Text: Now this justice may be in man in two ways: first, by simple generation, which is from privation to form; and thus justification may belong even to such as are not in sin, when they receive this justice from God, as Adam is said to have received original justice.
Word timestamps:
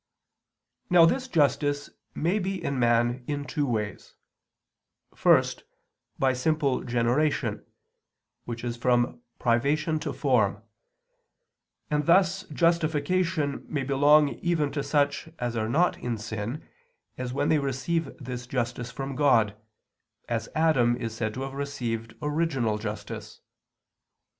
Now 0.89 1.05
this 1.05 1.27
justice 1.27 1.91
may 2.15 2.39
be 2.39 2.63
in 2.63 2.79
man 2.79 3.23
in 3.27 3.45
two 3.45 3.67
ways: 3.67 4.15
first, 5.13 5.63
by 6.17 6.33
simple 6.33 6.83
generation, 6.83 7.63
which 8.45 8.63
is 8.63 8.77
from 8.77 9.21
privation 9.37 9.99
to 9.99 10.11
form; 10.11 10.63
and 11.91 12.07
thus 12.07 12.45
justification 12.45 13.63
may 13.69 13.83
belong 13.83 14.29
even 14.39 14.71
to 14.71 14.81
such 14.81 15.29
as 15.37 15.55
are 15.55 15.69
not 15.69 15.99
in 15.99 16.17
sin, 16.17 16.67
when 17.29 17.49
they 17.49 17.59
receive 17.59 18.09
this 18.17 18.47
justice 18.47 18.89
from 18.89 19.15
God, 19.15 19.55
as 20.27 20.49
Adam 20.55 20.97
is 20.97 21.13
said 21.15 21.35
to 21.35 21.41
have 21.43 21.53
received 21.53 22.15
original 22.23 22.79
justice. 22.79 23.39